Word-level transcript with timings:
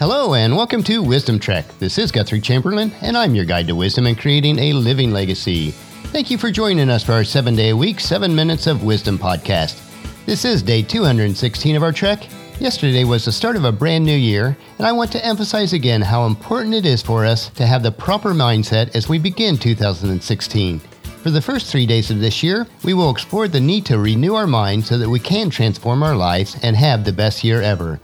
Hello, 0.00 0.32
and 0.32 0.56
welcome 0.56 0.82
to 0.84 1.02
Wisdom 1.02 1.38
Trek. 1.38 1.66
This 1.78 1.98
is 1.98 2.10
Guthrie 2.10 2.40
Chamberlain, 2.40 2.90
and 3.02 3.14
I'm 3.18 3.34
your 3.34 3.44
guide 3.44 3.66
to 3.66 3.74
wisdom 3.76 4.06
and 4.06 4.16
creating 4.18 4.58
a 4.58 4.72
living 4.72 5.10
legacy. 5.12 5.72
Thank 6.06 6.30
you 6.30 6.38
for 6.38 6.50
joining 6.50 6.88
us 6.88 7.04
for 7.04 7.12
our 7.12 7.22
seven 7.22 7.54
day 7.54 7.68
a 7.68 7.76
week, 7.76 8.00
seven 8.00 8.34
minutes 8.34 8.66
of 8.66 8.82
wisdom 8.82 9.18
podcast. 9.18 9.78
This 10.24 10.46
is 10.46 10.62
day 10.62 10.80
216 10.80 11.76
of 11.76 11.82
our 11.82 11.92
trek. 11.92 12.26
Yesterday 12.58 13.04
was 13.04 13.26
the 13.26 13.32
start 13.32 13.56
of 13.56 13.64
a 13.66 13.72
brand 13.72 14.06
new 14.06 14.16
year, 14.16 14.56
and 14.78 14.86
I 14.86 14.92
want 14.92 15.12
to 15.12 15.22
emphasize 15.22 15.74
again 15.74 16.00
how 16.00 16.24
important 16.24 16.72
it 16.74 16.86
is 16.86 17.02
for 17.02 17.26
us 17.26 17.50
to 17.50 17.66
have 17.66 17.82
the 17.82 17.92
proper 17.92 18.30
mindset 18.32 18.96
as 18.96 19.06
we 19.06 19.18
begin 19.18 19.58
2016. 19.58 20.78
For 20.78 21.30
the 21.30 21.42
first 21.42 21.70
three 21.70 21.84
days 21.84 22.10
of 22.10 22.20
this 22.20 22.42
year, 22.42 22.66
we 22.84 22.94
will 22.94 23.10
explore 23.10 23.48
the 23.48 23.60
need 23.60 23.84
to 23.84 23.98
renew 23.98 24.34
our 24.34 24.46
mind 24.46 24.82
so 24.86 24.96
that 24.96 25.10
we 25.10 25.20
can 25.20 25.50
transform 25.50 26.02
our 26.02 26.16
lives 26.16 26.56
and 26.62 26.74
have 26.74 27.04
the 27.04 27.12
best 27.12 27.44
year 27.44 27.60
ever. 27.60 28.00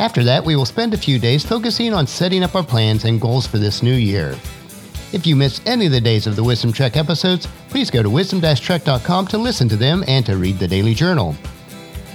After 0.00 0.24
that, 0.24 0.42
we 0.46 0.56
will 0.56 0.64
spend 0.64 0.94
a 0.94 0.96
few 0.96 1.18
days 1.18 1.44
focusing 1.44 1.92
on 1.92 2.06
setting 2.06 2.42
up 2.42 2.54
our 2.54 2.64
plans 2.64 3.04
and 3.04 3.20
goals 3.20 3.46
for 3.46 3.58
this 3.58 3.82
new 3.82 3.92
year. 3.94 4.30
If 5.12 5.26
you 5.26 5.36
missed 5.36 5.60
any 5.66 5.84
of 5.86 5.92
the 5.92 6.00
days 6.00 6.26
of 6.26 6.36
the 6.36 6.42
Wisdom 6.42 6.72
Trek 6.72 6.96
episodes, 6.96 7.46
please 7.68 7.90
go 7.90 8.02
to 8.02 8.08
wisdom-trek.com 8.08 9.26
to 9.26 9.36
listen 9.36 9.68
to 9.68 9.76
them 9.76 10.02
and 10.08 10.24
to 10.24 10.38
read 10.38 10.58
the 10.58 10.66
daily 10.66 10.94
journal. 10.94 11.36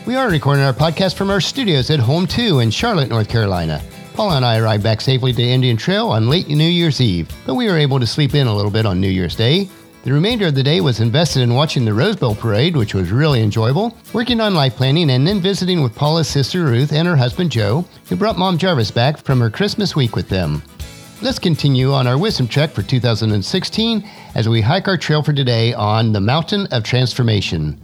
We 0.08 0.16
are 0.16 0.32
recording 0.32 0.64
our 0.64 0.74
podcast 0.74 1.14
from 1.14 1.30
our 1.30 1.40
studios 1.40 1.92
at 1.92 2.00
Home 2.00 2.26
2 2.26 2.58
in 2.62 2.72
Charlotte, 2.72 3.10
North 3.10 3.30
Carolina. 3.30 3.84
Paula 4.16 4.38
and 4.38 4.46
I 4.46 4.58
arrived 4.58 4.82
back 4.82 5.00
safely 5.00 5.32
to 5.34 5.44
Indian 5.44 5.78
Trail 5.78 6.08
on 6.10 6.28
late 6.28 6.48
New 6.48 6.64
Year's 6.68 7.00
Eve, 7.02 7.30
but 7.46 7.54
we 7.54 7.68
were 7.68 7.78
able 7.78 8.00
to 8.00 8.08
sleep 8.08 8.34
in 8.34 8.48
a 8.48 8.56
little 8.56 8.72
bit 8.72 8.88
on 8.88 9.00
New 9.00 9.10
Year's 9.10 9.36
Day. 9.36 9.70
The 10.06 10.14
remainder 10.14 10.46
of 10.46 10.54
the 10.54 10.62
day 10.62 10.82
was 10.82 11.00
invested 11.00 11.42
in 11.42 11.56
watching 11.56 11.84
the 11.84 11.92
Rose 11.96 12.16
Bowl 12.16 12.36
parade, 12.36 12.76
which 12.78 12.94
was 12.94 13.10
really 13.12 13.42
enjoyable, 13.42 13.98
working 14.14 14.40
on 14.40 14.54
life 14.54 14.76
planning, 14.76 15.10
and 15.10 15.26
then 15.28 15.42
visiting 15.42 15.82
with 15.82 15.96
Paula's 15.96 16.28
sister 16.28 16.66
Ruth 16.66 16.94
and 16.94 17.08
her 17.08 17.16
husband 17.16 17.52
Joe, 17.52 17.86
who 18.08 18.16
brought 18.16 18.38
Mom 18.38 18.60
Jarvis 18.60 18.92
back 18.92 19.18
from 19.18 19.40
her 19.40 19.50
Christmas 19.50 19.96
week 19.96 20.16
with 20.16 20.30
them. 20.30 20.62
Let's 21.24 21.40
continue 21.40 21.92
on 21.92 22.06
our 22.06 22.20
wisdom 22.20 22.48
trek 22.48 22.70
for 22.70 22.84
2016 22.84 24.08
as 24.36 24.48
we 24.48 24.62
hike 24.62 24.88
our 24.88 24.96
trail 24.96 25.24
for 25.24 25.34
today 25.34 25.74
on 25.74 26.12
the 26.12 26.22
Mountain 26.22 26.68
of 26.68 26.84
Transformation. 26.84 27.76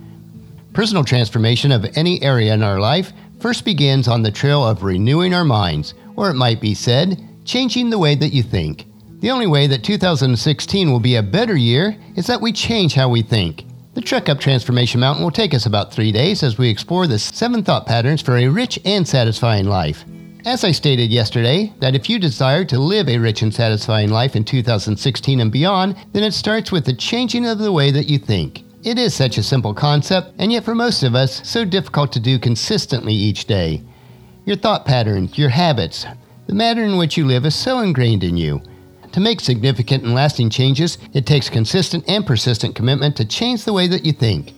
Personal 0.73 1.03
transformation 1.03 1.71
of 1.71 1.87
any 1.95 2.21
area 2.21 2.53
in 2.53 2.61
our 2.61 2.79
life 2.79 3.13
first 3.39 3.65
begins 3.65 4.07
on 4.07 4.21
the 4.21 4.29
trail 4.29 4.63
of 4.63 4.83
renewing 4.83 5.33
our 5.33 5.43
minds, 5.43 5.95
or 6.15 6.29
it 6.29 6.35
might 6.35 6.61
be 6.61 6.75
said, 6.75 7.17
changing 7.45 7.89
the 7.89 7.97
way 7.97 8.13
that 8.13 8.29
you 8.29 8.43
think. 8.43 8.85
The 9.21 9.29
only 9.29 9.45
way 9.45 9.67
that 9.67 9.83
2016 9.83 10.91
will 10.91 10.99
be 10.99 11.15
a 11.15 11.21
better 11.21 11.55
year 11.55 11.95
is 12.15 12.25
that 12.25 12.41
we 12.41 12.51
change 12.51 12.95
how 12.95 13.07
we 13.07 13.21
think. 13.21 13.65
The 13.93 14.01
trek 14.01 14.27
up 14.29 14.39
Transformation 14.39 14.99
Mountain 14.99 15.23
will 15.23 15.29
take 15.29 15.53
us 15.53 15.67
about 15.67 15.93
three 15.93 16.11
days 16.11 16.41
as 16.41 16.57
we 16.57 16.69
explore 16.69 17.05
the 17.05 17.19
seven 17.19 17.61
thought 17.63 17.85
patterns 17.85 18.23
for 18.23 18.35
a 18.35 18.47
rich 18.47 18.79
and 18.83 19.07
satisfying 19.07 19.67
life. 19.67 20.05
As 20.43 20.63
I 20.63 20.71
stated 20.71 21.11
yesterday, 21.11 21.71
that 21.81 21.93
if 21.93 22.09
you 22.09 22.17
desire 22.17 22.65
to 22.65 22.79
live 22.79 23.07
a 23.09 23.19
rich 23.19 23.43
and 23.43 23.53
satisfying 23.53 24.09
life 24.09 24.35
in 24.35 24.43
2016 24.43 25.39
and 25.39 25.51
beyond, 25.51 25.97
then 26.13 26.23
it 26.23 26.33
starts 26.33 26.71
with 26.71 26.85
the 26.85 26.93
changing 26.95 27.45
of 27.45 27.59
the 27.59 27.71
way 27.71 27.91
that 27.91 28.09
you 28.09 28.17
think. 28.17 28.63
It 28.83 28.97
is 28.97 29.13
such 29.13 29.37
a 29.37 29.43
simple 29.43 29.75
concept, 29.75 30.33
and 30.39 30.51
yet 30.51 30.63
for 30.63 30.73
most 30.73 31.03
of 31.03 31.13
us, 31.13 31.47
so 31.47 31.63
difficult 31.63 32.11
to 32.13 32.19
do 32.19 32.39
consistently 32.39 33.13
each 33.13 33.45
day. 33.45 33.83
Your 34.45 34.55
thought 34.55 34.83
patterns, 34.83 35.37
your 35.37 35.49
habits, 35.49 36.07
the 36.47 36.55
manner 36.55 36.83
in 36.83 36.97
which 36.97 37.17
you 37.17 37.27
live 37.27 37.45
is 37.45 37.53
so 37.53 37.81
ingrained 37.81 38.23
in 38.23 38.35
you. 38.35 38.63
To 39.13 39.19
make 39.19 39.41
significant 39.41 40.03
and 40.05 40.13
lasting 40.13 40.49
changes, 40.49 40.97
it 41.13 41.25
takes 41.25 41.49
consistent 41.49 42.05
and 42.07 42.25
persistent 42.25 42.75
commitment 42.75 43.15
to 43.17 43.25
change 43.25 43.63
the 43.65 43.73
way 43.73 43.87
that 43.87 44.05
you 44.05 44.13
think. 44.13 44.53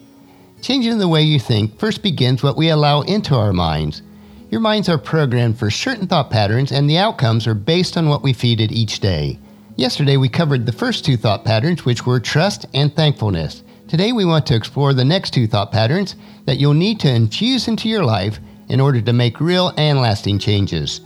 Changing 0.62 1.00
the 1.00 1.08
way 1.08 1.24
you 1.24 1.40
think 1.40 1.80
first 1.80 2.04
begins 2.04 2.44
what 2.44 2.56
we 2.56 2.70
allow 2.70 3.02
into 3.02 3.36
our 3.36 3.52
minds. 3.52 4.04
Your 4.52 4.62
minds 4.62 4.88
are 4.90 5.00
programmed 5.00 5.58
for 5.58 5.72
certain 5.72 6.08
thought 6.08 6.30
patterns, 6.30 6.72
and 6.72 6.88
the 6.88 7.00
outcomes 7.00 7.48
are 7.48 7.56
based 7.56 7.98
on 7.98 8.08
what 8.08 8.22
we 8.22 8.32
feed 8.34 8.62
it 8.62 8.72
each 8.72 9.00
day. 9.00 9.40
Yesterday, 9.76 10.18
we 10.18 10.30
covered 10.30 10.68
the 10.68 10.72
first 10.72 11.04
two 11.04 11.18
thought 11.18 11.44
patterns, 11.44 11.84
which 11.84 12.06
were 12.06 12.20
trust 12.20 12.68
and 12.76 12.96
thankfulness. 12.96 13.64
Today, 13.88 14.12
we 14.12 14.24
want 14.24 14.46
to 14.46 14.56
explore 14.56 14.94
the 14.94 15.04
next 15.04 15.34
two 15.34 15.48
thought 15.48 15.72
patterns 15.72 16.16
that 16.46 16.60
you'll 16.60 16.76
need 16.76 17.00
to 17.00 17.12
infuse 17.14 17.68
into 17.68 17.90
your 17.90 18.06
life 18.06 18.40
in 18.70 18.80
order 18.80 19.02
to 19.02 19.14
make 19.14 19.42
real 19.42 19.74
and 19.78 20.00
lasting 20.00 20.38
changes. 20.38 21.02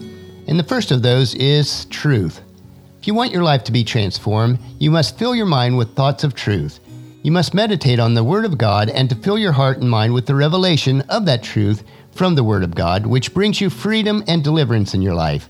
And 0.47 0.59
the 0.59 0.63
first 0.63 0.91
of 0.91 1.01
those 1.01 1.33
is 1.35 1.85
truth. 1.85 2.41
If 2.99 3.05
you 3.05 3.13
want 3.13 3.31
your 3.31 3.43
life 3.43 3.63
to 3.65 3.71
be 3.71 3.83
transformed, 3.83 4.59
you 4.79 4.89
must 4.91 5.17
fill 5.17 5.35
your 5.35 5.45
mind 5.45 5.77
with 5.77 5.93
thoughts 5.95 6.23
of 6.23 6.33
truth. 6.33 6.79
You 7.23 7.31
must 7.31 7.53
meditate 7.53 7.99
on 7.99 8.13
the 8.15 8.23
Word 8.23 8.43
of 8.43 8.57
God 8.57 8.89
and 8.89 9.09
to 9.09 9.15
fill 9.15 9.37
your 9.37 9.51
heart 9.51 9.77
and 9.77 9.89
mind 9.89 10.13
with 10.13 10.25
the 10.25 10.35
revelation 10.35 11.01
of 11.07 11.25
that 11.25 11.43
truth 11.43 11.83
from 12.11 12.33
the 12.35 12.43
Word 12.43 12.63
of 12.63 12.73
God, 12.75 13.05
which 13.05 13.33
brings 13.33 13.61
you 13.61 13.69
freedom 13.69 14.23
and 14.27 14.43
deliverance 14.43 14.93
in 14.93 15.01
your 15.01 15.13
life. 15.13 15.47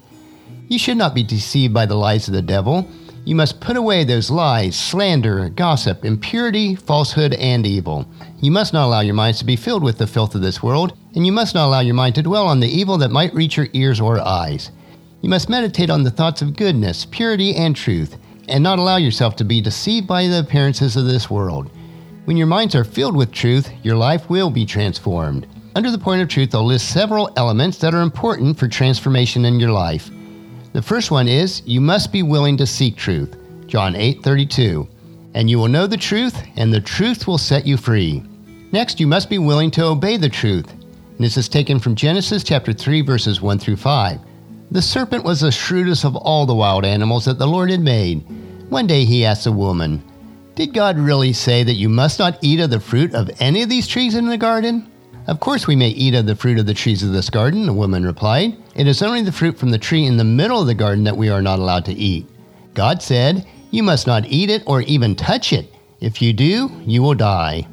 You 0.67 0.77
should 0.77 0.97
not 0.97 1.15
be 1.15 1.23
deceived 1.23 1.73
by 1.73 1.85
the 1.85 1.95
lies 1.95 2.27
of 2.27 2.33
the 2.33 2.41
devil. 2.41 2.87
You 3.23 3.35
must 3.35 3.61
put 3.61 3.77
away 3.77 4.03
those 4.03 4.29
lies, 4.29 4.75
slander, 4.75 5.47
gossip, 5.49 6.03
impurity, 6.03 6.75
falsehood, 6.75 7.33
and 7.35 7.65
evil. 7.65 8.05
You 8.41 8.51
must 8.51 8.73
not 8.73 8.85
allow 8.85 8.99
your 9.01 9.15
minds 9.15 9.39
to 9.39 9.45
be 9.45 9.55
filled 9.55 9.83
with 9.83 9.97
the 9.99 10.07
filth 10.07 10.35
of 10.35 10.41
this 10.41 10.61
world, 10.61 10.93
and 11.15 11.25
you 11.25 11.31
must 11.31 11.55
not 11.55 11.65
allow 11.67 11.79
your 11.79 11.95
mind 11.95 12.15
to 12.15 12.23
dwell 12.23 12.47
on 12.47 12.59
the 12.59 12.67
evil 12.69 12.97
that 12.99 13.11
might 13.11 13.33
reach 13.33 13.55
your 13.57 13.67
ears 13.73 14.01
or 14.01 14.19
eyes. 14.19 14.71
You 15.27 15.31
must 15.31 15.49
meditate 15.49 15.89
on 15.89 16.03
the 16.03 16.09
thoughts 16.09 16.41
of 16.41 16.55
goodness, 16.55 17.03
purity, 17.03 17.53
and 17.53 17.75
truth, 17.75 18.17
and 18.47 18.63
not 18.63 18.79
allow 18.79 18.95
yourself 18.95 19.35
to 19.35 19.43
be 19.43 19.59
deceived 19.59 20.07
by 20.07 20.25
the 20.25 20.39
appearances 20.39 20.95
of 20.95 21.03
this 21.03 21.29
world. 21.29 21.69
When 22.23 22.37
your 22.37 22.47
minds 22.47 22.75
are 22.75 22.85
filled 22.85 23.13
with 23.17 23.33
truth, 23.33 23.69
your 23.83 23.97
life 23.97 24.29
will 24.29 24.49
be 24.49 24.65
transformed. 24.65 25.45
Under 25.75 25.91
the 25.91 25.97
point 25.97 26.21
of 26.21 26.29
truth, 26.29 26.55
I'll 26.55 26.63
list 26.65 26.87
several 26.93 27.29
elements 27.35 27.77
that 27.79 27.93
are 27.93 28.03
important 28.03 28.57
for 28.57 28.69
transformation 28.69 29.43
in 29.43 29.59
your 29.59 29.73
life. 29.73 30.09
The 30.71 30.81
first 30.81 31.11
one 31.11 31.27
is 31.27 31.61
you 31.65 31.81
must 31.81 32.13
be 32.13 32.23
willing 32.23 32.55
to 32.55 32.65
seek 32.65 32.95
truth, 32.95 33.35
John 33.65 33.97
8 33.97 34.23
32. 34.23 34.87
And 35.33 35.49
you 35.49 35.57
will 35.59 35.67
know 35.67 35.87
the 35.87 35.97
truth, 35.97 36.41
and 36.55 36.71
the 36.73 36.79
truth 36.79 37.27
will 37.27 37.37
set 37.37 37.67
you 37.67 37.75
free. 37.75 38.23
Next, 38.71 38.97
you 38.97 39.07
must 39.07 39.29
be 39.29 39.39
willing 39.39 39.71
to 39.71 39.83
obey 39.87 40.15
the 40.15 40.29
truth. 40.29 40.71
And 40.71 41.19
this 41.19 41.35
is 41.35 41.49
taken 41.49 41.79
from 41.79 41.95
Genesis 41.95 42.45
chapter 42.45 42.71
3 42.71 43.01
verses 43.01 43.41
1 43.41 43.59
through 43.59 43.75
5. 43.75 44.21
The 44.69 44.81
serpent 44.81 45.23
was 45.23 45.39
the 45.41 45.51
shrewdest 45.51 46.03
of 46.03 46.17
all 46.17 46.45
the 46.45 46.53
wild 46.55 46.83
animals 46.83 47.23
that 47.23 47.39
the 47.39 47.47
Lord 47.47 47.71
had 47.71 47.79
made. 47.79 48.25
One 48.67 48.85
day 48.85 49.05
he 49.05 49.23
asked 49.23 49.45
the 49.45 49.51
woman, 49.53 50.03
Did 50.55 50.73
God 50.73 50.97
really 50.97 51.31
say 51.31 51.63
that 51.63 51.75
you 51.77 51.87
must 51.87 52.19
not 52.19 52.37
eat 52.41 52.59
of 52.59 52.69
the 52.69 52.81
fruit 52.81 53.13
of 53.15 53.31
any 53.39 53.61
of 53.61 53.69
these 53.69 53.87
trees 53.87 54.13
in 54.13 54.27
the 54.27 54.37
garden? 54.37 54.87
Of 55.27 55.39
course, 55.39 55.67
we 55.67 55.77
may 55.77 55.89
eat 55.89 56.13
of 56.15 56.25
the 56.25 56.35
fruit 56.35 56.59
of 56.59 56.65
the 56.65 56.73
trees 56.73 57.01
of 57.01 57.13
this 57.13 57.29
garden, 57.29 57.65
the 57.65 57.71
woman 57.73 58.03
replied. 58.03 58.57
It 58.75 58.87
is 58.87 59.01
only 59.01 59.21
the 59.21 59.31
fruit 59.31 59.57
from 59.57 59.71
the 59.71 59.77
tree 59.77 60.05
in 60.05 60.17
the 60.17 60.23
middle 60.25 60.59
of 60.59 60.67
the 60.67 60.73
garden 60.73 61.05
that 61.05 61.15
we 61.17 61.29
are 61.29 61.41
not 61.41 61.59
allowed 61.59 61.85
to 61.85 61.93
eat. 61.93 62.27
God 62.73 63.01
said, 63.01 63.45
You 63.71 63.83
must 63.83 64.05
not 64.05 64.25
eat 64.27 64.49
it 64.49 64.63
or 64.67 64.81
even 64.81 65.15
touch 65.15 65.53
it. 65.53 65.73
If 66.01 66.21
you 66.21 66.33
do, 66.33 66.69
you 66.85 67.01
will 67.01 67.15
die. 67.15 67.67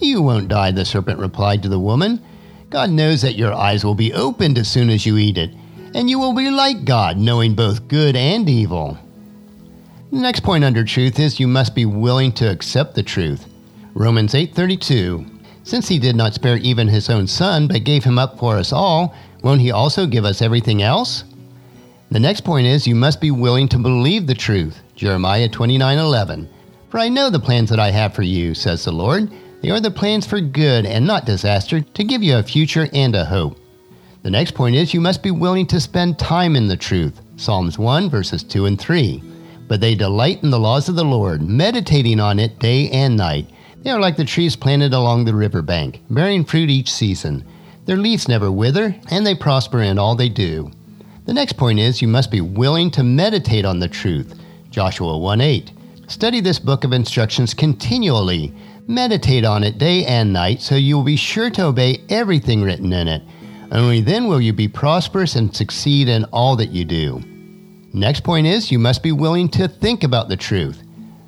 You 0.00 0.22
won't 0.22 0.48
die, 0.48 0.70
the 0.70 0.86
serpent 0.86 1.18
replied 1.18 1.62
to 1.62 1.68
the 1.68 1.78
woman. 1.78 2.22
God 2.70 2.88
knows 2.88 3.20
that 3.20 3.36
your 3.36 3.52
eyes 3.52 3.84
will 3.84 3.94
be 3.94 4.14
opened 4.14 4.56
as 4.56 4.68
soon 4.70 4.88
as 4.88 5.04
you 5.04 5.18
eat 5.18 5.36
it 5.36 5.50
and 5.94 6.08
you 6.08 6.18
will 6.18 6.32
be 6.34 6.50
like 6.50 6.84
God, 6.84 7.16
knowing 7.16 7.54
both 7.54 7.88
good 7.88 8.16
and 8.16 8.48
evil. 8.48 8.98
The 10.10 10.20
next 10.20 10.40
point 10.42 10.64
under 10.64 10.84
truth 10.84 11.18
is 11.18 11.40
you 11.40 11.48
must 11.48 11.74
be 11.74 11.86
willing 11.86 12.32
to 12.32 12.50
accept 12.50 12.94
the 12.94 13.02
truth. 13.02 13.46
Romans 13.94 14.34
8:32 14.34 15.28
Since 15.64 15.88
he 15.88 15.98
did 15.98 16.16
not 16.16 16.34
spare 16.34 16.56
even 16.58 16.88
his 16.88 17.08
own 17.08 17.26
son 17.26 17.66
but 17.66 17.84
gave 17.84 18.04
him 18.04 18.18
up 18.18 18.38
for 18.38 18.56
us 18.56 18.72
all, 18.72 19.14
won't 19.42 19.60
he 19.60 19.70
also 19.70 20.06
give 20.06 20.24
us 20.24 20.42
everything 20.42 20.82
else? 20.82 21.24
The 22.10 22.20
next 22.20 22.42
point 22.42 22.66
is 22.66 22.86
you 22.86 22.94
must 22.94 23.20
be 23.20 23.30
willing 23.30 23.68
to 23.68 23.78
believe 23.78 24.26
the 24.26 24.34
truth. 24.34 24.80
Jeremiah 24.96 25.48
29:11 25.48 26.46
For 26.90 27.00
I 27.00 27.08
know 27.08 27.30
the 27.30 27.40
plans 27.40 27.70
that 27.70 27.80
I 27.80 27.90
have 27.90 28.14
for 28.14 28.22
you, 28.22 28.54
says 28.54 28.84
the 28.84 28.92
Lord. 28.92 29.30
They 29.62 29.70
are 29.70 29.80
the 29.80 29.90
plans 29.90 30.26
for 30.26 30.40
good 30.40 30.84
and 30.84 31.06
not 31.06 31.24
disaster, 31.24 31.80
to 31.82 32.04
give 32.04 32.22
you 32.22 32.36
a 32.36 32.42
future 32.42 32.88
and 32.92 33.14
a 33.14 33.24
hope. 33.24 33.58
The 34.22 34.30
next 34.30 34.54
point 34.54 34.76
is 34.76 34.94
you 34.94 35.00
must 35.00 35.20
be 35.22 35.32
willing 35.32 35.66
to 35.66 35.80
spend 35.80 36.16
time 36.18 36.54
in 36.54 36.68
the 36.68 36.76
truth. 36.76 37.20
Psalms 37.34 37.76
1, 37.76 38.08
verses 38.08 38.44
2 38.44 38.66
and 38.66 38.80
3. 38.80 39.20
But 39.66 39.80
they 39.80 39.96
delight 39.96 40.44
in 40.44 40.50
the 40.50 40.60
laws 40.60 40.88
of 40.88 40.94
the 40.94 41.04
Lord, 41.04 41.42
meditating 41.42 42.20
on 42.20 42.38
it 42.38 42.60
day 42.60 42.88
and 42.90 43.16
night. 43.16 43.50
They 43.78 43.90
are 43.90 43.98
like 43.98 44.16
the 44.16 44.24
trees 44.24 44.54
planted 44.54 44.92
along 44.94 45.24
the 45.24 45.34
river 45.34 45.60
bank, 45.60 46.02
bearing 46.08 46.44
fruit 46.44 46.70
each 46.70 46.92
season. 46.92 47.44
Their 47.84 47.96
leaves 47.96 48.28
never 48.28 48.48
wither, 48.52 48.94
and 49.10 49.26
they 49.26 49.34
prosper 49.34 49.82
in 49.82 49.98
all 49.98 50.14
they 50.14 50.28
do. 50.28 50.70
The 51.24 51.34
next 51.34 51.54
point 51.54 51.80
is 51.80 52.00
you 52.00 52.06
must 52.06 52.30
be 52.30 52.40
willing 52.40 52.92
to 52.92 53.02
meditate 53.02 53.64
on 53.64 53.80
the 53.80 53.88
truth. 53.88 54.38
Joshua 54.70 55.18
1 55.18 55.40
8. 55.40 55.72
Study 56.06 56.38
this 56.40 56.60
book 56.60 56.84
of 56.84 56.92
instructions 56.92 57.54
continually. 57.54 58.54
Meditate 58.86 59.44
on 59.44 59.64
it 59.64 59.78
day 59.78 60.04
and 60.04 60.32
night 60.32 60.60
so 60.62 60.76
you 60.76 60.96
will 60.96 61.04
be 61.04 61.16
sure 61.16 61.50
to 61.50 61.64
obey 61.66 62.02
everything 62.08 62.62
written 62.62 62.92
in 62.92 63.08
it. 63.08 63.22
Only 63.72 64.02
then 64.02 64.28
will 64.28 64.40
you 64.40 64.52
be 64.52 64.68
prosperous 64.68 65.34
and 65.34 65.54
succeed 65.56 66.06
in 66.06 66.24
all 66.26 66.56
that 66.56 66.70
you 66.72 66.84
do. 66.84 67.22
Next 67.94 68.20
point 68.22 68.46
is 68.46 68.70
you 68.70 68.78
must 68.78 69.02
be 69.02 69.12
willing 69.12 69.48
to 69.50 69.66
think 69.66 70.04
about 70.04 70.28
the 70.28 70.36
truth. 70.36 70.82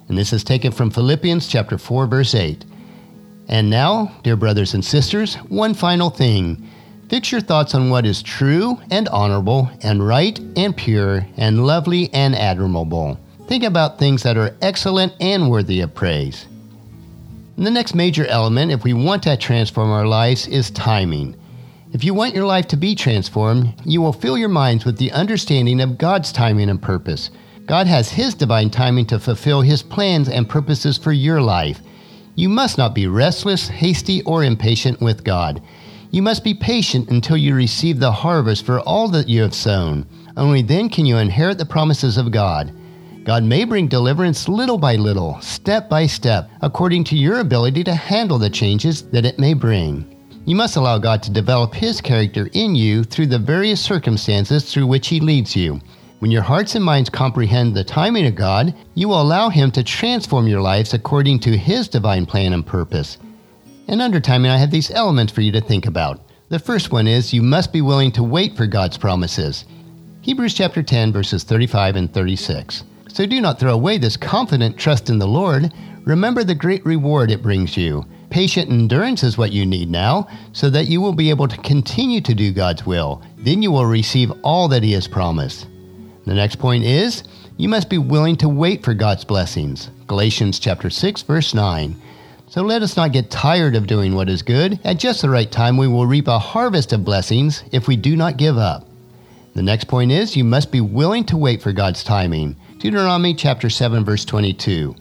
And 0.08 0.18
this 0.18 0.30
is 0.30 0.44
taken 0.44 0.70
from 0.70 0.90
Philippians 0.90 1.48
chapter 1.48 1.78
4 1.78 2.06
verse 2.06 2.34
8. 2.34 2.62
And 3.48 3.70
now, 3.70 4.14
dear 4.22 4.36
brothers 4.36 4.74
and 4.74 4.84
sisters, 4.84 5.36
one 5.48 5.72
final 5.72 6.10
thing. 6.10 6.68
Fix 7.08 7.32
your 7.32 7.40
thoughts 7.40 7.74
on 7.74 7.88
what 7.88 8.04
is 8.04 8.22
true 8.22 8.78
and 8.90 9.08
honorable 9.08 9.70
and 9.82 10.06
right 10.06 10.38
and 10.56 10.76
pure 10.76 11.26
and 11.38 11.66
lovely 11.66 12.12
and 12.12 12.34
admirable. 12.36 13.18
Think 13.46 13.64
about 13.64 13.98
things 13.98 14.22
that 14.22 14.36
are 14.36 14.54
excellent 14.60 15.14
and 15.18 15.50
worthy 15.50 15.80
of 15.80 15.94
praise. 15.94 16.46
And 17.56 17.66
the 17.66 17.70
next 17.70 17.94
major 17.94 18.26
element, 18.26 18.70
if 18.72 18.84
we 18.84 18.92
want 18.92 19.22
to 19.22 19.36
transform 19.38 19.90
our 19.90 20.06
lives, 20.06 20.46
is 20.46 20.70
timing. 20.70 21.36
If 21.94 22.02
you 22.02 22.12
want 22.12 22.34
your 22.34 22.44
life 22.44 22.66
to 22.68 22.76
be 22.76 22.96
transformed, 22.96 23.72
you 23.84 24.02
will 24.02 24.12
fill 24.12 24.36
your 24.36 24.48
minds 24.48 24.84
with 24.84 24.98
the 24.98 25.12
understanding 25.12 25.80
of 25.80 25.96
God's 25.96 26.32
timing 26.32 26.68
and 26.68 26.82
purpose. 26.82 27.30
God 27.66 27.86
has 27.86 28.10
His 28.10 28.34
divine 28.34 28.70
timing 28.70 29.06
to 29.06 29.20
fulfill 29.20 29.60
His 29.60 29.84
plans 29.84 30.28
and 30.28 30.48
purposes 30.50 30.98
for 30.98 31.12
your 31.12 31.40
life. 31.40 31.80
You 32.34 32.48
must 32.48 32.78
not 32.78 32.96
be 32.96 33.06
restless, 33.06 33.68
hasty, 33.68 34.22
or 34.24 34.42
impatient 34.42 35.00
with 35.00 35.22
God. 35.22 35.62
You 36.10 36.20
must 36.20 36.42
be 36.42 36.52
patient 36.52 37.10
until 37.10 37.36
you 37.36 37.54
receive 37.54 38.00
the 38.00 38.10
harvest 38.10 38.66
for 38.66 38.80
all 38.80 39.06
that 39.10 39.28
you 39.28 39.42
have 39.42 39.54
sown. 39.54 40.04
Only 40.36 40.62
then 40.62 40.88
can 40.88 41.06
you 41.06 41.18
inherit 41.18 41.58
the 41.58 41.64
promises 41.64 42.18
of 42.18 42.32
God. 42.32 42.72
God 43.22 43.44
may 43.44 43.62
bring 43.62 43.86
deliverance 43.86 44.48
little 44.48 44.78
by 44.78 44.96
little, 44.96 45.40
step 45.40 45.88
by 45.88 46.06
step, 46.08 46.50
according 46.60 47.04
to 47.04 47.16
your 47.16 47.38
ability 47.38 47.84
to 47.84 47.94
handle 47.94 48.40
the 48.40 48.50
changes 48.50 49.08
that 49.10 49.24
it 49.24 49.38
may 49.38 49.54
bring. 49.54 50.10
You 50.46 50.56
must 50.56 50.76
allow 50.76 50.98
God 50.98 51.22
to 51.22 51.30
develop 51.30 51.74
His 51.74 52.02
character 52.02 52.50
in 52.52 52.74
you 52.74 53.02
through 53.02 53.28
the 53.28 53.38
various 53.38 53.80
circumstances 53.80 54.70
through 54.70 54.86
which 54.86 55.08
He 55.08 55.18
leads 55.18 55.56
you. 55.56 55.80
When 56.18 56.30
your 56.30 56.42
hearts 56.42 56.74
and 56.74 56.84
minds 56.84 57.08
comprehend 57.08 57.74
the 57.74 57.82
timing 57.82 58.26
of 58.26 58.34
God, 58.34 58.74
you 58.94 59.08
will 59.08 59.22
allow 59.22 59.48
Him 59.48 59.70
to 59.70 59.82
transform 59.82 60.46
your 60.46 60.60
lives 60.60 60.92
according 60.92 61.38
to 61.40 61.56
His 61.56 61.88
divine 61.88 62.26
plan 62.26 62.52
and 62.52 62.64
purpose. 62.66 63.16
And 63.88 64.02
under 64.02 64.20
timing, 64.20 64.50
I 64.50 64.58
have 64.58 64.70
these 64.70 64.90
elements 64.90 65.32
for 65.32 65.40
you 65.40 65.50
to 65.52 65.62
think 65.62 65.86
about. 65.86 66.20
The 66.50 66.58
first 66.58 66.92
one 66.92 67.06
is 67.06 67.32
you 67.32 67.40
must 67.42 67.72
be 67.72 67.80
willing 67.80 68.12
to 68.12 68.22
wait 68.22 68.54
for 68.54 68.66
God's 68.66 68.98
promises. 68.98 69.64
Hebrews 70.20 70.52
chapter 70.52 70.82
10 70.82 71.10
verses 71.10 71.44
35 71.44 71.96
and 71.96 72.12
36. 72.12 72.84
So 73.14 73.26
do 73.26 73.40
not 73.40 73.60
throw 73.60 73.72
away 73.72 73.98
this 73.98 74.16
confident 74.16 74.76
trust 74.76 75.08
in 75.08 75.20
the 75.20 75.28
Lord. 75.28 75.72
Remember 76.02 76.42
the 76.42 76.56
great 76.56 76.84
reward 76.84 77.30
it 77.30 77.44
brings 77.44 77.76
you. 77.76 78.04
Patient 78.28 78.68
endurance 78.68 79.22
is 79.22 79.38
what 79.38 79.52
you 79.52 79.64
need 79.64 79.88
now, 79.88 80.26
so 80.52 80.68
that 80.70 80.88
you 80.88 81.00
will 81.00 81.12
be 81.12 81.30
able 81.30 81.46
to 81.46 81.56
continue 81.58 82.20
to 82.22 82.34
do 82.34 82.50
God's 82.52 82.84
will. 82.84 83.22
Then 83.38 83.62
you 83.62 83.70
will 83.70 83.86
receive 83.86 84.32
all 84.42 84.66
that 84.66 84.82
He 84.82 84.90
has 84.94 85.06
promised. 85.06 85.68
The 86.26 86.34
next 86.34 86.56
point 86.56 86.82
is 86.82 87.22
you 87.56 87.68
must 87.68 87.88
be 87.88 87.98
willing 87.98 88.34
to 88.38 88.48
wait 88.48 88.82
for 88.82 88.94
God's 88.94 89.24
blessings. 89.24 89.90
Galatians 90.08 90.58
chapter 90.58 90.90
6 90.90 91.22
verse 91.22 91.54
9. 91.54 91.94
So 92.48 92.62
let 92.62 92.82
us 92.82 92.96
not 92.96 93.12
get 93.12 93.30
tired 93.30 93.76
of 93.76 93.86
doing 93.86 94.16
what 94.16 94.28
is 94.28 94.42
good. 94.42 94.80
At 94.82 94.98
just 94.98 95.22
the 95.22 95.30
right 95.30 95.52
time 95.52 95.76
we 95.76 95.86
will 95.86 96.04
reap 96.08 96.26
a 96.26 96.40
harvest 96.40 96.92
of 96.92 97.04
blessings 97.04 97.62
if 97.70 97.86
we 97.86 97.94
do 97.96 98.16
not 98.16 98.38
give 98.38 98.58
up. 98.58 98.88
The 99.54 99.62
next 99.62 99.84
point 99.84 100.10
is 100.10 100.36
you 100.36 100.42
must 100.42 100.72
be 100.72 100.80
willing 100.80 101.22
to 101.26 101.36
wait 101.36 101.62
for 101.62 101.70
God's 101.72 102.02
timing. 102.02 102.56
Deuteronomy 102.84 103.32
chapter 103.32 103.70
7 103.70 104.04
verse 104.04 104.26
22. 104.26 104.94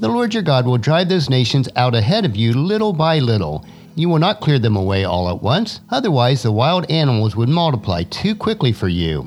the 0.00 0.08
Lord 0.08 0.32
your 0.32 0.42
God 0.42 0.64
will 0.64 0.78
drive 0.78 1.10
those 1.10 1.28
nations 1.28 1.68
out 1.76 1.94
ahead 1.94 2.24
of 2.24 2.34
you 2.36 2.54
little 2.54 2.94
by 2.94 3.18
little. 3.18 3.66
You 3.96 4.08
will 4.08 4.18
not 4.18 4.40
clear 4.40 4.58
them 4.58 4.76
away 4.76 5.04
all 5.04 5.28
at 5.28 5.42
once, 5.42 5.80
otherwise 5.90 6.42
the 6.42 6.50
wild 6.50 6.90
animals 6.90 7.36
would 7.36 7.50
multiply 7.50 8.04
too 8.04 8.34
quickly 8.34 8.72
for 8.72 8.88
you. 8.88 9.26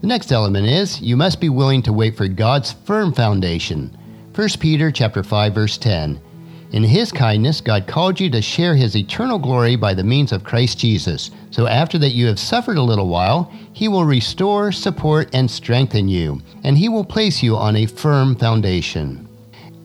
The 0.00 0.08
next 0.08 0.32
element 0.32 0.66
is 0.66 1.00
you 1.00 1.16
must 1.16 1.40
be 1.40 1.48
willing 1.48 1.80
to 1.82 1.92
wait 1.92 2.16
for 2.16 2.26
God's 2.26 2.72
firm 2.72 3.12
foundation. 3.12 3.96
1 4.34 4.48
Peter 4.58 4.90
chapter 4.90 5.22
5 5.22 5.54
verse 5.54 5.78
10. 5.78 6.20
In 6.72 6.82
his 6.82 7.12
kindness, 7.12 7.60
God 7.60 7.86
called 7.86 8.18
you 8.18 8.28
to 8.30 8.42
share 8.42 8.74
his 8.74 8.96
eternal 8.96 9.38
glory 9.38 9.76
by 9.76 9.94
the 9.94 10.02
means 10.02 10.32
of 10.32 10.42
Christ 10.44 10.78
Jesus. 10.78 11.30
So 11.52 11.66
after 11.68 11.96
that 11.98 12.10
you 12.12 12.26
have 12.26 12.40
suffered 12.40 12.76
a 12.76 12.82
little 12.82 13.06
while, 13.08 13.52
he 13.72 13.86
will 13.86 14.04
restore, 14.04 14.72
support, 14.72 15.28
and 15.32 15.48
strengthen 15.48 16.08
you, 16.08 16.42
and 16.64 16.76
he 16.76 16.88
will 16.88 17.04
place 17.04 17.42
you 17.42 17.56
on 17.56 17.76
a 17.76 17.86
firm 17.86 18.34
foundation. 18.34 19.28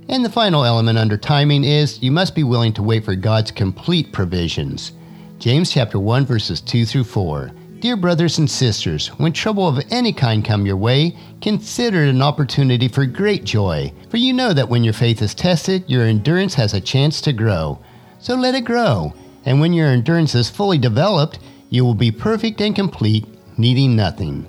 And 0.10 0.26
the 0.26 0.30
final 0.32 0.66
element 0.66 0.98
under 0.98 1.18
timing 1.18 1.64
is 1.64 2.02
you 2.02 2.12
must 2.12 2.34
be 2.34 2.44
willing 2.44 2.74
to 2.74 2.84
wait 2.84 3.06
for 3.06 3.16
God's 3.16 3.52
complete 3.52 4.12
provisions. 4.12 4.92
James 5.38 5.72
chapter 5.72 6.00
1 6.00 6.26
verses 6.26 6.62
2 6.62 6.86
through 6.86 7.04
4. 7.04 7.52
Dear 7.82 7.98
brothers 7.98 8.38
and 8.38 8.48
sisters, 8.48 9.08
when 9.18 9.34
trouble 9.34 9.68
of 9.68 9.84
any 9.90 10.14
kind 10.14 10.46
come 10.46 10.68
your 10.68 10.78
way, 10.78 11.16
consider 11.42 12.04
it 12.04 12.10
an 12.10 12.22
opportunity 12.22 12.88
for 12.88 13.08
great 13.08 13.44
joy, 13.44 13.92
for 14.08 14.18
you 14.18 14.34
know 14.34 14.54
that 14.54 14.70
when 14.70 14.84
your 14.84 14.94
faith 14.94 15.20
is 15.24 15.34
tested, 15.34 15.84
your 15.88 16.04
endurance 16.04 16.54
has 16.54 16.76
a 16.76 16.80
chance 16.80 17.22
to 17.22 17.34
grow. 17.34 17.80
So 18.20 18.36
let 18.36 18.54
it 18.54 18.66
grow, 18.66 19.16
and 19.46 19.60
when 19.60 19.74
your 19.74 19.88
endurance 19.88 20.36
is 20.36 20.48
fully 20.48 20.78
developed, 20.78 21.40
you 21.72 21.84
will 21.84 21.96
be 21.96 22.12
perfect 22.12 22.62
and 22.62 22.76
complete, 22.76 23.26
needing 23.58 23.96
nothing. 23.96 24.46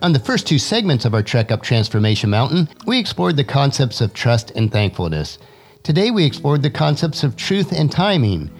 On 0.00 0.12
the 0.12 0.20
first 0.20 0.46
two 0.46 0.60
segments 0.60 1.04
of 1.04 1.14
our 1.14 1.22
Trek 1.24 1.50
Up 1.50 1.64
Transformation 1.64 2.30
Mountain, 2.30 2.68
we 2.86 3.00
explored 3.00 3.36
the 3.36 3.42
concepts 3.42 4.00
of 4.00 4.12
trust 4.14 4.52
and 4.54 4.70
thankfulness. 4.70 5.38
Today, 5.82 6.12
we 6.12 6.24
explored 6.24 6.62
the 6.62 6.70
concepts 6.70 7.24
of 7.24 7.34
truth 7.34 7.72
and 7.72 7.90
timing. 7.90 8.52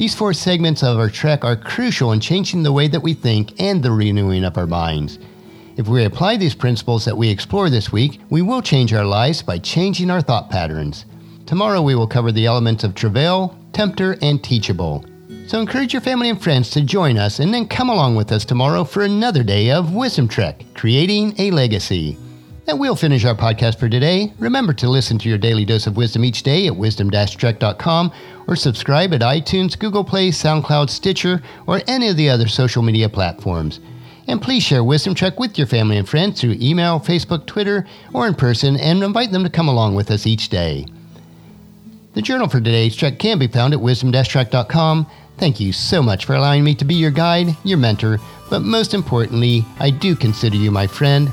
These 0.00 0.14
four 0.14 0.32
segments 0.32 0.82
of 0.82 0.98
our 0.98 1.10
trek 1.10 1.44
are 1.44 1.54
crucial 1.54 2.12
in 2.12 2.20
changing 2.20 2.62
the 2.62 2.72
way 2.72 2.88
that 2.88 3.02
we 3.02 3.12
think 3.12 3.52
and 3.60 3.82
the 3.82 3.90
renewing 3.92 4.44
of 4.44 4.56
our 4.56 4.66
minds. 4.66 5.18
If 5.76 5.88
we 5.88 6.04
apply 6.04 6.38
these 6.38 6.54
principles 6.54 7.04
that 7.04 7.18
we 7.18 7.28
explore 7.28 7.68
this 7.68 7.92
week, 7.92 8.18
we 8.30 8.40
will 8.40 8.62
change 8.62 8.94
our 8.94 9.04
lives 9.04 9.42
by 9.42 9.58
changing 9.58 10.10
our 10.10 10.22
thought 10.22 10.48
patterns. 10.48 11.04
Tomorrow 11.44 11.82
we 11.82 11.96
will 11.96 12.06
cover 12.06 12.32
the 12.32 12.46
elements 12.46 12.82
of 12.82 12.94
travail, 12.94 13.54
tempter, 13.74 14.16
and 14.22 14.42
teachable. 14.42 15.04
So 15.46 15.60
encourage 15.60 15.92
your 15.92 16.00
family 16.00 16.30
and 16.30 16.40
friends 16.42 16.70
to 16.70 16.80
join 16.80 17.18
us 17.18 17.38
and 17.38 17.52
then 17.52 17.68
come 17.68 17.90
along 17.90 18.14
with 18.16 18.32
us 18.32 18.46
tomorrow 18.46 18.84
for 18.84 19.02
another 19.02 19.42
day 19.42 19.70
of 19.70 19.92
Wisdom 19.92 20.28
Trek 20.28 20.64
Creating 20.72 21.34
a 21.36 21.50
Legacy 21.50 22.16
we 22.78 22.88
will 22.88 22.96
finish 22.96 23.24
our 23.24 23.34
podcast 23.34 23.78
for 23.78 23.88
today. 23.88 24.32
Remember 24.38 24.72
to 24.74 24.88
listen 24.88 25.18
to 25.18 25.28
your 25.28 25.38
daily 25.38 25.64
dose 25.64 25.86
of 25.88 25.96
wisdom 25.96 26.24
each 26.24 26.42
day 26.42 26.66
at 26.68 26.76
wisdom-trek.com 26.76 28.12
or 28.46 28.54
subscribe 28.56 29.12
at 29.12 29.22
iTunes, 29.22 29.76
Google 29.78 30.04
Play, 30.04 30.28
SoundCloud, 30.30 30.88
Stitcher, 30.88 31.42
or 31.66 31.82
any 31.88 32.08
of 32.08 32.16
the 32.16 32.28
other 32.28 32.46
social 32.48 32.82
media 32.82 33.08
platforms. 33.08 33.80
And 34.28 34.40
please 34.40 34.62
share 34.62 34.84
Wisdom 34.84 35.14
Trek 35.14 35.40
with 35.40 35.58
your 35.58 35.66
family 35.66 35.96
and 35.96 36.08
friends 36.08 36.40
through 36.40 36.56
email, 36.60 37.00
Facebook, 37.00 37.46
Twitter, 37.46 37.86
or 38.12 38.28
in 38.28 38.34
person, 38.34 38.76
and 38.76 39.02
invite 39.02 39.32
them 39.32 39.42
to 39.42 39.50
come 39.50 39.68
along 39.68 39.96
with 39.96 40.10
us 40.10 40.26
each 40.26 40.48
day. 40.48 40.86
The 42.14 42.22
journal 42.22 42.48
for 42.48 42.58
today's 42.60 42.94
trek 42.94 43.18
can 43.18 43.38
be 43.38 43.48
found 43.48 43.72
at 43.74 43.80
wisdom-trek.com. 43.80 45.06
Thank 45.38 45.58
you 45.58 45.72
so 45.72 46.02
much 46.02 46.24
for 46.24 46.34
allowing 46.34 46.62
me 46.62 46.74
to 46.76 46.84
be 46.84 46.94
your 46.94 47.10
guide, 47.10 47.56
your 47.64 47.78
mentor, 47.78 48.18
but 48.48 48.60
most 48.60 48.94
importantly, 48.94 49.64
I 49.78 49.90
do 49.90 50.14
consider 50.14 50.56
you 50.56 50.70
my 50.70 50.86
friend, 50.86 51.32